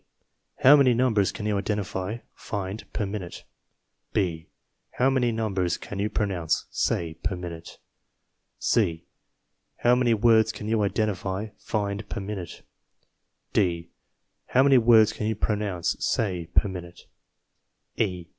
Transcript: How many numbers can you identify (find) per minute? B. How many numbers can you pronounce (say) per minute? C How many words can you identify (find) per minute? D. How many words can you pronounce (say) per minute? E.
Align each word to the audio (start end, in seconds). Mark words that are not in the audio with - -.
How 0.63 0.75
many 0.75 0.95
numbers 0.95 1.31
can 1.31 1.45
you 1.45 1.59
identify 1.59 2.17
(find) 2.33 2.91
per 2.91 3.05
minute? 3.05 3.43
B. 4.13 4.47
How 4.93 5.11
many 5.11 5.31
numbers 5.31 5.77
can 5.77 5.99
you 5.99 6.09
pronounce 6.09 6.65
(say) 6.71 7.17
per 7.23 7.35
minute? 7.35 7.77
C 8.57 9.05
How 9.77 9.93
many 9.93 10.15
words 10.15 10.51
can 10.51 10.67
you 10.67 10.81
identify 10.81 11.49
(find) 11.59 12.09
per 12.09 12.19
minute? 12.19 12.63
D. 13.53 13.91
How 14.47 14.63
many 14.63 14.79
words 14.79 15.13
can 15.13 15.27
you 15.27 15.35
pronounce 15.35 15.95
(say) 16.03 16.47
per 16.51 16.67
minute? 16.67 17.01
E. 17.97 18.25